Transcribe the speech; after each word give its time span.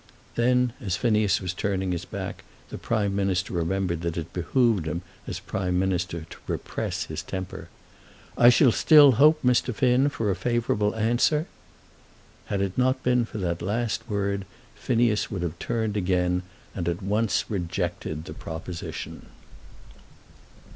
Then 0.33 0.73
as 0.81 0.95
Phineas 0.97 1.39
was 1.41 1.53
turning 1.53 1.91
his 1.91 2.05
back, 2.05 2.43
the 2.69 2.79
Prime 2.79 3.15
Minister 3.15 3.53
remembered 3.53 4.01
that 4.01 4.17
it 4.17 4.33
behoved 4.33 4.87
him 4.87 5.03
as 5.27 5.39
Prime 5.39 5.77
Minister 5.77 6.21
to 6.27 6.37
repress 6.47 7.03
his 7.03 7.21
temper. 7.21 7.67
"I 8.35 8.49
shall 8.49 8.71
still 8.71 9.11
hope, 9.11 9.39
Mr. 9.43 9.75
Finn, 9.75 10.09
for 10.09 10.31
a 10.31 10.35
favourable 10.35 10.95
answer." 10.95 11.45
Had 12.45 12.61
it 12.61 12.79
not 12.79 13.03
been 13.03 13.25
for 13.25 13.37
that 13.37 13.61
last 13.61 14.09
word 14.09 14.45
Phineas 14.73 15.29
would 15.29 15.43
have 15.43 15.59
turned 15.59 15.95
again, 15.95 16.41
and 16.73 16.89
at 16.89 17.03
once 17.03 17.45
rejected 17.47 18.25
the 18.25 18.33
proposition. 18.33 19.27